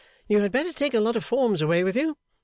You 0.27 0.39
had 0.39 0.51
better 0.51 0.73
take 0.73 0.95
a 0.95 0.99
lot 0.99 1.15
of 1.15 1.23
forms 1.23 1.61
away 1.61 1.83
with 1.83 1.95
you. 1.95 2.17